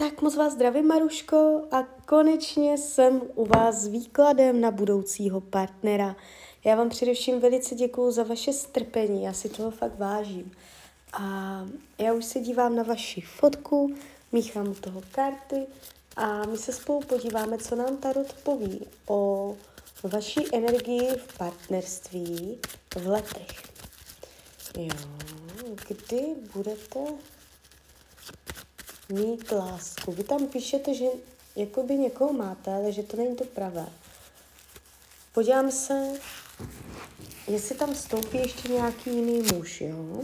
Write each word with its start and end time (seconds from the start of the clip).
Tak 0.00 0.22
moc 0.22 0.36
vás 0.36 0.52
zdravím, 0.52 0.86
Maruško, 0.86 1.62
a 1.70 1.82
konečně 1.82 2.78
jsem 2.78 3.22
u 3.34 3.44
vás 3.44 3.74
s 3.74 3.86
výkladem 3.86 4.60
na 4.60 4.70
budoucího 4.70 5.40
partnera. 5.40 6.16
Já 6.64 6.76
vám 6.76 6.88
především 6.88 7.40
velice 7.40 7.74
děkuju 7.74 8.10
za 8.10 8.22
vaše 8.22 8.52
strpení, 8.52 9.24
já 9.24 9.32
si 9.32 9.48
toho 9.48 9.70
fakt 9.70 9.98
vážím. 9.98 10.52
A 11.12 11.22
já 11.98 12.12
už 12.12 12.24
se 12.24 12.40
dívám 12.40 12.76
na 12.76 12.82
vaši 12.82 13.20
fotku, 13.20 13.94
míchám 14.32 14.68
u 14.68 14.74
toho 14.74 15.02
karty 15.12 15.66
a 16.16 16.46
my 16.46 16.58
se 16.58 16.72
spolu 16.72 17.00
podíváme, 17.00 17.58
co 17.58 17.76
nám 17.76 17.96
Tarot 17.96 18.32
poví 18.32 18.86
o 19.06 19.56
vaší 20.02 20.54
energii 20.54 21.08
v 21.26 21.38
partnerství 21.38 22.58
v 22.96 23.06
letech. 23.06 23.62
Jo, 24.78 24.94
kdy 25.88 26.26
budete 26.54 27.00
mít 29.08 29.52
lásku. 29.52 30.12
Vy 30.12 30.24
tam 30.24 30.46
píšete, 30.46 30.94
že 30.94 31.06
jakoby 31.56 31.94
někoho 31.94 32.32
máte, 32.32 32.74
ale 32.74 32.92
že 32.92 33.02
to 33.02 33.16
není 33.16 33.36
to 33.36 33.44
pravé. 33.44 33.88
Podívám 35.32 35.70
se, 35.70 36.12
jestli 37.48 37.74
tam 37.74 37.94
stoupí 37.94 38.38
ještě 38.38 38.68
nějaký 38.68 39.10
jiný 39.10 39.42
muž, 39.52 39.80
jo? 39.80 40.22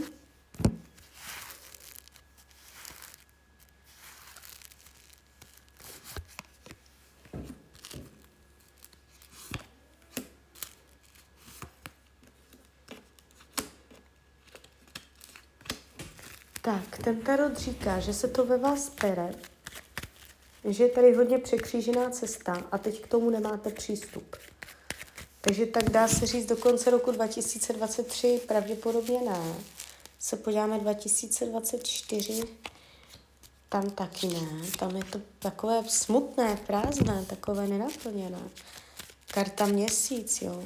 Tak, 16.65 16.97
ten 17.03 17.21
tarot 17.21 17.57
říká, 17.57 17.99
že 17.99 18.13
se 18.13 18.27
to 18.27 18.45
ve 18.45 18.57
vás 18.57 18.89
pere, 18.89 19.35
že 20.63 20.83
je 20.83 20.89
tady 20.89 21.13
hodně 21.13 21.37
překřížená 21.37 22.09
cesta 22.09 22.63
a 22.71 22.77
teď 22.77 23.01
k 23.01 23.07
tomu 23.07 23.29
nemáte 23.29 23.69
přístup. 23.69 24.35
Takže 25.41 25.65
tak 25.65 25.89
dá 25.89 26.07
se 26.07 26.25
říct 26.25 26.45
do 26.45 26.57
konce 26.57 26.89
roku 26.89 27.11
2023 27.11 28.41
pravděpodobně 28.47 29.21
ne. 29.21 29.55
Se 30.19 30.37
podíváme 30.37 30.79
2024, 30.79 32.43
tam 33.69 33.89
taky 33.89 34.27
ne. 34.27 34.47
Tam 34.79 34.95
je 34.95 35.03
to 35.03 35.21
takové 35.39 35.83
smutné, 35.87 36.57
prázdné, 36.67 37.25
takové 37.25 37.67
nenaplněné. 37.67 38.41
Karta 39.31 39.65
měsíc, 39.65 40.41
jo. 40.41 40.63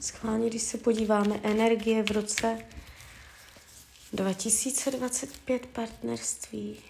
Schválně, 0.00 0.48
když 0.48 0.62
se 0.62 0.78
podíváme, 0.78 1.40
energie 1.42 2.02
v 2.02 2.10
roce 2.10 2.58
2025 4.12 5.66
partnerství. 5.66 6.82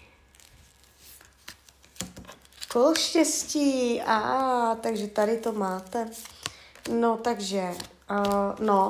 Kolo 2.71 2.95
štěstí, 2.95 4.01
a 4.01 4.77
takže 4.81 5.07
tady 5.07 5.37
to 5.37 5.51
máte. 5.51 6.09
No, 6.89 7.17
takže, 7.17 7.75
uh, 8.11 8.65
no, 8.65 8.89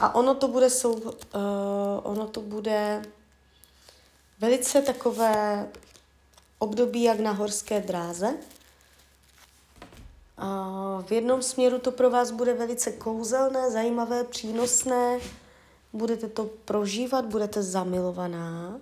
a 0.00 0.14
ono 0.14 0.34
to 0.34 0.48
bude, 0.48 0.70
sou, 0.70 0.92
uh, 0.92 1.12
ono 2.02 2.26
to 2.26 2.40
bude 2.40 3.02
velice 4.38 4.82
takové 4.82 5.68
období 6.58 7.02
jak 7.02 7.20
na 7.20 7.32
horské 7.32 7.80
dráze. 7.80 8.34
Uh, 10.42 11.02
v 11.02 11.12
jednom 11.12 11.42
směru 11.42 11.78
to 11.78 11.92
pro 11.92 12.10
vás 12.10 12.30
bude 12.30 12.54
velice 12.54 12.92
kouzelné, 12.92 13.70
zajímavé, 13.70 14.24
přínosné, 14.24 15.18
budete 15.92 16.28
to 16.28 16.44
prožívat, 16.64 17.24
budete 17.24 17.62
zamilovaná 17.62 18.80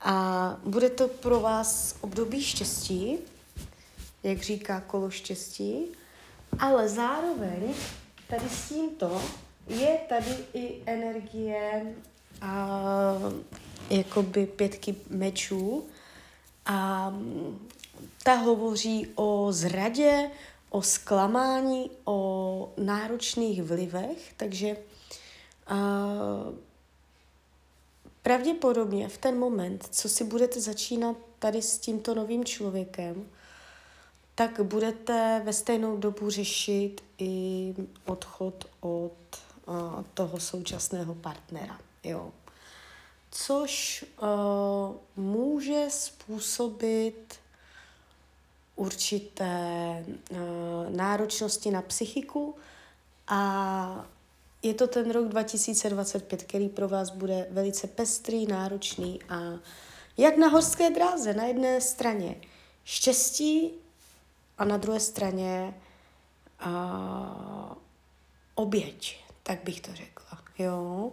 a 0.00 0.56
bude 0.64 0.90
to 0.90 1.08
pro 1.08 1.40
vás 1.40 1.96
období 2.00 2.42
štěstí, 2.42 3.18
jak 4.22 4.42
říká 4.42 4.80
kolo 4.80 5.10
štěstí, 5.10 5.84
ale 6.58 6.88
zároveň 6.88 7.74
tady 8.28 8.48
s 8.48 8.68
tímto 8.68 9.22
je 9.68 9.98
tady 10.08 10.36
i 10.54 10.82
energie 10.86 11.94
a 12.40 12.78
jakoby 13.90 14.46
pětky 14.46 14.94
mečů 15.10 15.86
a 16.66 17.12
ta 18.22 18.34
hovoří 18.34 19.08
o 19.14 19.48
zradě, 19.50 20.30
o 20.70 20.82
zklamání, 20.82 21.90
o 22.04 22.72
náročných 22.76 23.62
vlivech, 23.62 24.34
takže 24.36 24.76
Uh, 25.70 26.54
pravděpodobně 28.22 29.08
v 29.08 29.18
ten 29.18 29.38
moment, 29.38 29.88
co 29.90 30.08
si 30.08 30.24
budete 30.24 30.60
začínat 30.60 31.16
tady 31.38 31.62
s 31.62 31.78
tímto 31.78 32.14
novým 32.14 32.44
člověkem, 32.44 33.30
tak 34.34 34.60
budete 34.60 35.42
ve 35.44 35.52
stejnou 35.52 35.96
dobu 35.96 36.30
řešit 36.30 37.04
i 37.18 37.74
odchod 38.04 38.64
od 38.80 39.12
toho 40.14 40.40
současného 40.40 41.14
partnera. 41.14 41.78
Jo. 42.04 42.32
Což 43.30 44.04
uh, 44.22 44.96
může 45.16 45.86
způsobit 45.88 47.34
určité 48.76 50.04
uh, 50.06 50.38
náročnosti 50.90 51.70
na 51.70 51.82
psychiku 51.82 52.56
a 53.28 54.06
je 54.62 54.74
to 54.74 54.86
ten 54.86 55.10
rok 55.10 55.28
2025, 55.28 56.42
který 56.42 56.68
pro 56.68 56.88
vás 56.88 57.10
bude 57.10 57.46
velice 57.50 57.86
pestrý, 57.86 58.46
náročný 58.46 59.20
a 59.28 59.52
jak 60.16 60.36
na 60.36 60.48
horské 60.48 60.90
dráze, 60.90 61.34
na 61.34 61.44
jedné 61.44 61.80
straně 61.80 62.36
štěstí 62.84 63.70
a 64.58 64.64
na 64.64 64.76
druhé 64.76 65.00
straně 65.00 65.74
a, 66.60 67.76
oběť, 68.54 69.24
tak 69.42 69.64
bych 69.64 69.80
to 69.80 69.94
řekla, 69.94 70.38
jo. 70.58 71.12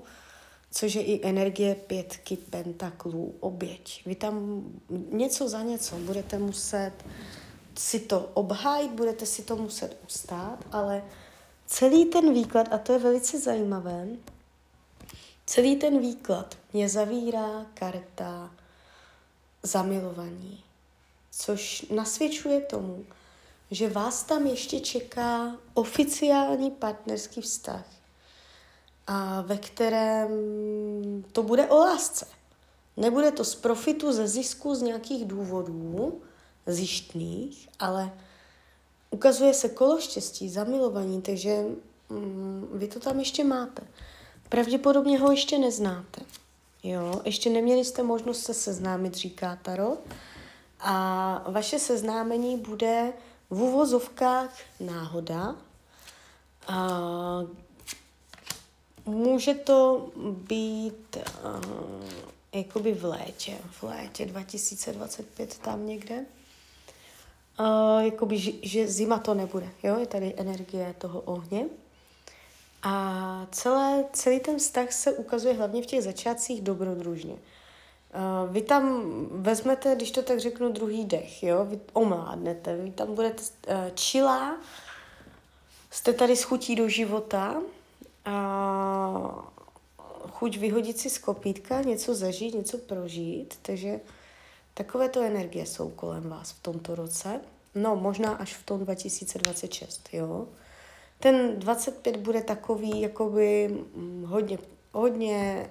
Což 0.72 0.96
je 0.96 1.04
i 1.04 1.28
energie 1.28 1.76
pětky 1.76 2.38
pentaklů, 2.38 3.36
oběť. 3.40 4.06
Vy 4.06 4.16
tam 4.16 4.64
něco 5.12 5.50
za 5.50 5.62
něco 5.62 5.96
budete 5.96 6.40
muset 6.40 6.94
si 7.78 8.00
to 8.00 8.20
obhájit, 8.34 8.92
budete 8.92 9.26
si 9.26 9.44
to 9.44 9.56
muset 9.56 9.98
ustát, 10.06 10.66
ale 10.72 11.04
celý 11.68 12.06
ten 12.06 12.34
výklad, 12.34 12.74
a 12.74 12.78
to 12.78 12.94
je 12.94 13.00
velice 13.00 13.40
zajímavé, 13.40 14.08
celý 15.46 15.76
ten 15.76 16.00
výklad 16.00 16.58
mě 16.74 16.90
zavírá 16.90 17.66
karta 17.74 18.52
zamilovaní, 19.64 20.64
což 21.32 21.86
nasvědčuje 21.96 22.62
tomu, 22.62 23.06
že 23.72 23.90
vás 23.90 24.24
tam 24.24 24.48
ještě 24.48 24.80
čeká 24.80 25.58
oficiální 25.74 26.72
partnerský 26.72 27.42
vztah, 27.42 27.86
a 29.08 29.42
ve 29.42 29.58
kterém 29.58 30.30
to 31.32 31.44
bude 31.44 31.68
o 31.68 31.78
lásce. 31.78 32.28
Nebude 32.98 33.32
to 33.32 33.46
z 33.46 33.56
profitu, 33.56 34.14
ze 34.14 34.28
zisku, 34.28 34.76
z 34.76 34.82
nějakých 34.82 35.26
důvodů 35.26 36.22
zjištných, 36.66 37.70
ale 37.80 38.12
ukazuje 39.14 39.54
se 39.54 39.70
kolo 39.70 40.00
štěstí, 40.00 40.50
zamilovaní, 40.50 41.22
takže 41.22 41.64
mm, 42.10 42.70
vy 42.74 42.88
to 42.88 43.00
tam 43.00 43.20
ještě 43.20 43.44
máte. 43.44 43.82
Pravděpodobně 44.50 45.20
ho 45.20 45.32
ještě 45.32 45.60
neznáte. 45.60 46.22
Jo, 46.84 47.22
ještě 47.26 47.50
neměli 47.50 47.86
jste 47.86 48.04
možnost 48.04 48.44
se 48.44 48.54
seznámit, 48.54 49.16
říká 49.16 49.60
Tarot. 49.62 50.00
A 50.80 51.46
vaše 51.48 51.80
seznámení 51.80 52.58
bude 52.58 53.14
v 53.50 53.62
uvozovkách 53.62 54.60
náhoda. 54.80 55.56
A 56.68 56.90
může 59.06 59.54
to 59.54 60.10
být 60.50 61.18
uh, 61.18 62.10
jakoby 62.54 62.94
v 62.94 63.06
létě, 63.06 63.58
v 63.72 63.84
létě 63.84 64.26
2025 64.26 65.58
tam 65.58 65.86
někde 65.86 66.26
uh, 67.60 68.00
jakoby, 68.00 68.40
že, 68.62 68.88
zima 68.88 69.20
to 69.20 69.34
nebude. 69.34 69.70
Jo? 69.84 70.00
Je 70.00 70.06
tady 70.06 70.34
energie 70.38 70.96
toho 70.98 71.22
ohně. 71.22 71.66
A 72.84 73.48
celé, 73.52 74.06
celý 74.14 74.40
ten 74.40 74.58
vztah 74.58 74.92
se 74.92 75.12
ukazuje 75.12 75.54
hlavně 75.54 75.82
v 75.82 75.86
těch 75.86 76.04
začátcích 76.04 76.62
dobrodružně. 76.62 77.34
Uh, 77.34 78.54
vy 78.54 78.62
tam 78.62 79.04
vezmete, 79.32 79.96
když 79.96 80.12
to 80.12 80.22
tak 80.22 80.40
řeknu, 80.40 80.72
druhý 80.72 81.06
dech, 81.06 81.44
jo? 81.44 81.66
vy 81.66 81.80
omládnete, 81.94 82.78
vy 82.78 82.92
tam 82.92 83.16
budete 83.16 83.44
uh, 83.44 83.76
čilá, 83.96 84.58
jste 85.92 86.14
tady 86.14 86.36
s 86.36 86.44
chutí 86.44 86.76
do 86.76 86.90
života, 86.90 87.62
a 88.26 89.52
chuť 90.32 90.58
vyhodit 90.58 91.00
si 91.00 91.10
z 91.10 91.18
kopítka, 91.18 91.82
něco 91.82 92.16
zažít, 92.16 92.54
něco 92.54 92.78
prožít, 92.78 93.60
takže 93.62 94.00
Takovéto 94.74 95.22
energie 95.22 95.66
jsou 95.66 95.90
kolem 95.90 96.30
vás 96.30 96.52
v 96.52 96.62
tomto 96.62 96.96
roce. 96.96 97.42
No, 97.76 97.96
možná 97.96 98.34
až 98.34 98.54
v 98.54 98.66
tom 98.66 98.80
2026, 98.80 100.10
jo. 100.14 100.48
Ten 101.20 101.60
25 101.60 102.18
bude 102.18 102.42
takový, 102.42 103.02
jakoby 103.02 103.68
mm, 103.68 104.24
hodně, 104.28 104.58
hodně 104.92 105.70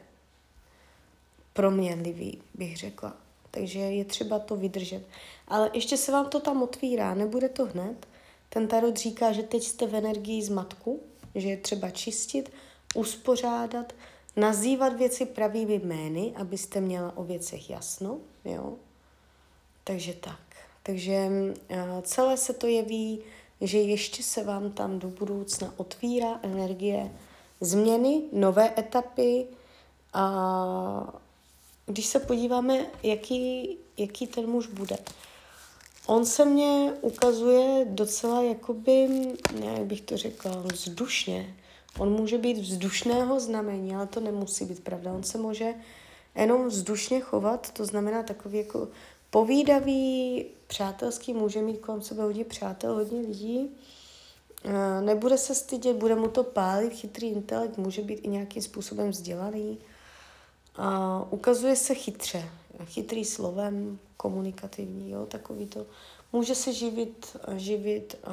proměnlivý, 1.52 2.42
bych 2.54 2.76
řekla. 2.76 3.16
Takže 3.50 3.78
je 3.78 4.04
třeba 4.04 4.38
to 4.38 4.56
vydržet. 4.56 5.02
Ale 5.48 5.70
ještě 5.72 5.96
se 5.96 6.12
vám 6.12 6.28
to 6.28 6.40
tam 6.40 6.62
otvírá, 6.62 7.14
nebude 7.14 7.48
to 7.48 7.64
hned. 7.64 8.06
Ten 8.48 8.68
tarot 8.68 8.96
říká, 8.96 9.32
že 9.32 9.42
teď 9.42 9.62
jste 9.62 9.86
v 9.86 9.94
energii 9.94 10.42
zmatku, 10.42 11.00
že 11.34 11.48
je 11.48 11.56
třeba 11.56 11.90
čistit, 11.90 12.52
uspořádat, 12.94 13.92
nazývat 14.36 14.92
věci 14.92 15.26
pravými 15.26 15.74
jmény, 15.84 16.32
abyste 16.36 16.80
měla 16.80 17.16
o 17.16 17.24
věcech 17.24 17.70
jasno. 17.70 18.18
Jo? 18.44 18.76
Takže 19.84 20.12
tak. 20.12 20.40
Takže 20.82 21.28
uh, 21.28 22.00
celé 22.02 22.36
se 22.36 22.52
to 22.52 22.66
jeví, 22.66 23.22
že 23.60 23.78
ještě 23.78 24.22
se 24.22 24.44
vám 24.44 24.70
tam 24.70 24.98
do 24.98 25.08
budoucna 25.08 25.74
otvírá 25.76 26.40
energie 26.42 27.10
změny, 27.60 28.22
nové 28.32 28.74
etapy 28.78 29.46
a 30.12 31.14
když 31.86 32.06
se 32.06 32.20
podíváme, 32.20 32.86
jaký, 33.02 33.76
jaký 33.96 34.26
ten 34.26 34.46
muž 34.46 34.66
bude. 34.66 34.96
On 36.06 36.26
se 36.26 36.44
mně 36.44 36.92
ukazuje 37.00 37.84
docela 37.84 38.42
jakoby, 38.42 39.08
jak 39.64 39.80
bych 39.80 40.00
to 40.00 40.16
řekla, 40.16 40.62
vzdušně. 40.72 41.56
On 41.98 42.12
může 42.12 42.38
být 42.38 42.58
vzdušného 42.58 43.40
znamení, 43.40 43.94
ale 43.94 44.06
to 44.06 44.20
nemusí 44.20 44.64
být 44.64 44.84
pravda. 44.84 45.12
On 45.12 45.22
se 45.22 45.38
může 45.38 45.74
jenom 46.34 46.68
vzdušně 46.68 47.20
chovat, 47.20 47.70
to 47.70 47.84
znamená 47.84 48.22
takový 48.22 48.58
jako 48.58 48.88
povídavý, 49.32 50.44
přátelský, 50.66 51.34
může 51.34 51.62
mít 51.62 51.80
kolem 51.80 52.02
sebe 52.02 52.22
hodně 52.22 52.44
přátel, 52.44 52.94
hodně 52.94 53.20
lidí. 53.20 53.70
Eh, 54.64 55.00
nebude 55.00 55.38
se 55.38 55.54
stydět, 55.54 55.96
bude 55.96 56.14
mu 56.14 56.28
to 56.28 56.44
pálit, 56.44 56.92
chytrý 56.92 57.28
intelekt, 57.28 57.78
může 57.78 58.02
být 58.02 58.20
i 58.22 58.28
nějakým 58.28 58.62
způsobem 58.62 59.10
vzdělaný. 59.10 59.78
A 60.76 61.18
ukazuje 61.30 61.76
se 61.76 61.94
chytře, 61.94 62.50
chytrý 62.84 63.24
slovem, 63.24 63.98
komunikativní, 64.16 65.10
jo, 65.10 65.26
takový 65.26 65.66
to. 65.66 65.86
Může 66.32 66.54
se 66.54 66.72
živit, 66.72 67.36
živit 67.56 68.18
uh, 68.26 68.32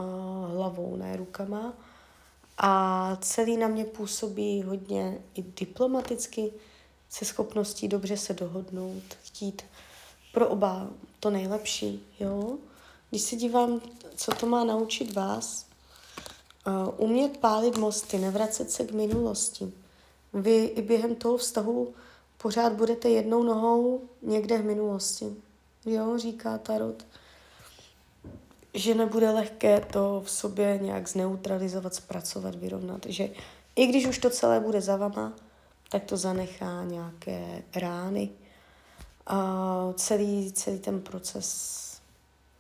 hlavou, 0.56 0.96
ne 0.96 1.18
rukama. 1.18 1.74
A 2.58 3.18
celý 3.22 3.58
na 3.58 3.68
mě 3.68 3.86
působí 3.86 4.64
hodně 4.64 5.22
i 5.36 5.42
diplomaticky, 5.42 6.52
se 7.10 7.26
schopností 7.26 7.88
dobře 7.88 8.18
se 8.18 8.34
dohodnout, 8.34 9.04
chtít 9.24 9.62
pro 10.32 10.48
oba 10.48 10.88
to 11.20 11.30
nejlepší, 11.30 12.04
jo. 12.20 12.58
Když 13.10 13.22
se 13.22 13.36
dívám, 13.36 13.82
co 14.16 14.32
to 14.32 14.46
má 14.46 14.64
naučit 14.64 15.14
vás, 15.14 15.66
uh, 16.68 16.94
umět 16.98 17.38
pálit 17.38 17.78
mosty, 17.78 18.18
nevracet 18.18 18.72
se 18.72 18.84
k 18.84 18.92
minulosti. 18.92 19.74
Vy 20.34 20.64
i 20.66 20.82
během 20.82 21.16
toho 21.16 21.38
vztahu 21.38 21.94
pořád 22.38 22.74
budete 22.74 23.10
jednou 23.10 23.44
nohou 23.44 24.02
někde 24.22 24.58
v 24.58 24.66
minulosti. 24.66 25.36
Jo, 25.86 26.18
říká 26.18 26.58
Tarot. 26.58 27.06
Že 28.74 28.96
nebude 28.96 29.30
lehké 29.30 29.80
to 29.80 30.22
v 30.26 30.32
sobě 30.32 30.80
nějak 30.82 31.10
zneutralizovat, 31.10 31.96
zpracovat, 31.96 32.56
vyrovnat. 32.56 33.06
Že 33.06 33.30
i 33.76 33.88
když 33.88 34.08
už 34.08 34.18
to 34.18 34.30
celé 34.30 34.60
bude 34.60 34.82
za 34.82 34.96
vama, 34.96 35.34
tak 35.90 36.04
to 36.04 36.18
zanechá 36.18 36.84
nějaké 36.84 37.64
rány. 37.76 38.30
A 39.30 39.94
celý, 39.96 40.54
celý 40.54 40.80
ten 40.80 41.02
proces 41.02 42.02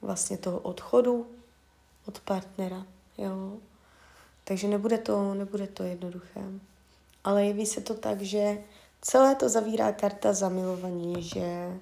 vlastně 0.02 0.38
toho 0.38 0.60
odchodu 0.60 1.28
od 2.08 2.20
partnera. 2.20 2.86
Jo. 3.18 3.58
Takže 4.44 4.68
nebude 4.68 4.98
to, 4.98 5.34
nebude 5.34 5.68
to 5.68 5.84
jednoduché. 5.84 6.42
Ale 7.24 7.46
jeví 7.46 7.66
se 7.66 7.82
to 7.82 7.94
tak, 7.94 8.22
že 8.22 8.58
Celé 9.02 9.36
to 9.36 9.50
zavírá 9.50 9.92
karta 9.92 10.34
zamilovaní, 10.34 11.24
že 11.24 11.80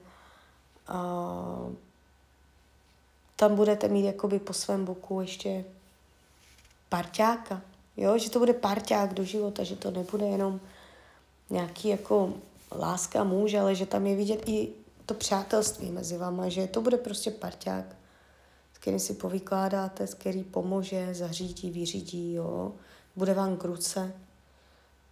uh, 0.90 1.74
tam 3.36 3.56
budete 3.56 3.88
mít 3.88 4.06
jakoby 4.06 4.40
po 4.40 4.54
svém 4.54 4.86
boku 4.86 5.22
ještě 5.22 5.66
parťáka, 6.90 7.62
jo, 7.98 8.18
že 8.18 8.30
to 8.30 8.40
bude 8.40 8.54
parťák 8.54 9.14
do 9.14 9.24
života, 9.24 9.64
že 9.64 9.76
to 9.76 9.92
nebude 9.92 10.26
jenom 10.26 10.60
nějaký 11.50 11.88
jako 11.88 12.34
láska 12.72 13.24
muž, 13.24 13.54
ale 13.54 13.76
že 13.76 13.86
tam 13.86 14.08
je 14.08 14.16
vidět 14.16 14.50
i 14.50 14.70
to 15.06 15.14
přátelství 15.14 15.92
mezi 15.92 16.18
váma, 16.18 16.50
že 16.50 16.68
to 16.68 16.82
bude 16.82 16.98
prostě 16.98 17.32
parťák, 17.32 17.96
s 18.74 18.78
kterým 18.78 19.00
si 19.00 19.14
povykládáte, 19.14 20.08
s 20.08 20.14
který 20.14 20.44
pomůže, 20.44 21.14
zařídí, 21.14 21.72
vyřídí, 21.72 22.34
jo, 22.34 22.74
bude 23.16 23.34
vám 23.34 23.58
k 23.58 23.64
ruce, 23.64 24.14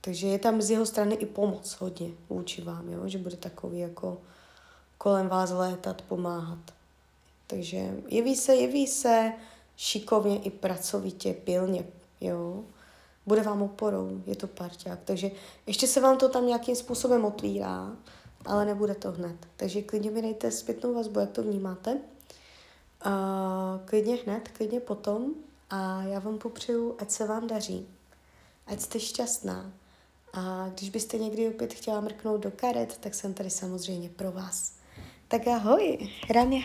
takže 0.06 0.28
je 0.28 0.40
tam 0.40 0.62
z 0.62 0.70
jeho 0.70 0.86
strany 0.86 1.16
i 1.16 1.26
pomoc 1.26 1.72
hodně 1.80 2.10
vůči 2.30 2.62
vám, 2.62 2.90
jo? 2.90 3.08
že 3.08 3.18
bude 3.18 3.38
takový 3.38 3.80
jako 3.80 4.18
kolem 4.98 5.28
vás 5.28 5.52
létat, 5.52 6.02
pomáhat. 6.02 6.60
Takže 7.48 7.92
jeví 8.08 8.36
se, 8.36 8.56
jeví 8.56 8.88
se 8.88 9.34
šikovně 9.78 10.40
i 10.40 10.50
pracovitě, 10.50 11.34
pilně, 11.34 11.86
jo. 12.22 12.64
Bude 13.26 13.42
vám 13.42 13.62
oporou, 13.62 14.22
je 14.26 14.36
to 14.36 14.48
parťák. 14.48 15.00
Takže 15.06 15.32
ještě 15.68 15.88
se 15.88 16.02
vám 16.02 16.18
to 16.18 16.30
tam 16.30 16.48
nějakým 16.48 16.76
způsobem 16.76 17.26
otvírá, 17.26 17.92
ale 18.46 18.66
nebude 18.66 18.96
to 18.96 19.12
hned. 19.12 19.36
Takže 19.58 19.82
klidně 19.82 20.12
mi 20.12 20.22
dejte 20.22 20.52
zpětnou 20.52 20.94
vazbu, 20.94 21.20
jak 21.20 21.32
to 21.32 21.44
vnímáte. 21.44 21.92
Uh, 23.06 23.12
klidně 23.86 24.16
hned, 24.16 24.50
klidně 24.58 24.80
potom. 24.80 25.34
A 25.70 26.04
já 26.04 26.20
vám 26.20 26.38
popřeju, 26.38 26.96
ať 27.00 27.12
se 27.12 27.28
vám 27.28 27.48
daří. 27.48 27.88
Ať 28.68 28.80
jste 28.82 29.00
šťastná. 29.00 29.72
A 30.34 30.70
když 30.74 30.90
byste 30.90 31.18
někdy 31.18 31.48
opět 31.48 31.74
chtěla 31.74 32.02
mrknout 32.02 32.42
do 32.42 32.52
karet, 32.52 32.98
tak 32.98 33.14
jsem 33.14 33.34
tady 33.34 33.50
samozřejmě 33.50 34.10
pro 34.10 34.32
vás. 34.32 34.74
Tak 35.28 35.48
ahoj, 35.48 36.10
Raně. 36.30 36.64